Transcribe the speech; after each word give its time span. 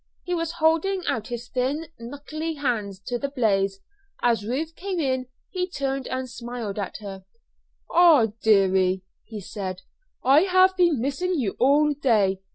He 0.23 0.33
was 0.33 0.53
holding 0.53 1.03
out 1.07 1.27
his 1.27 1.47
thin, 1.47 1.85
knuckly 1.99 2.55
hands 2.55 2.99
to 3.01 3.19
the 3.19 3.29
blaze. 3.29 3.81
As 4.23 4.43
Ruth 4.47 4.75
came 4.75 4.99
in 4.99 5.27
he 5.51 5.69
turned 5.69 6.07
and 6.07 6.27
smiled 6.27 6.79
at 6.79 6.97
her. 7.01 7.23
"Ah, 7.91 8.29
deary!" 8.41 9.03
he 9.25 9.39
said, 9.39 9.83
"I 10.23 10.41
have 10.41 10.75
been 10.75 10.99
missing 11.01 11.35
you 11.35 11.51
all 11.59 11.93
day. 11.93 12.39